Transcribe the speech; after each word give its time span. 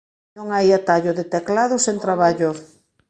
Non 0.37 0.47
hai 0.55 0.67
atallo 0.79 1.11
de 1.19 1.25
teclado 1.33 1.75
sen 1.85 1.97
traballo 2.05 2.49